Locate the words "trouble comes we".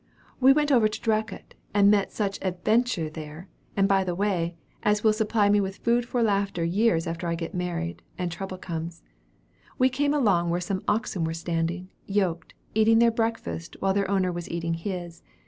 8.31-9.89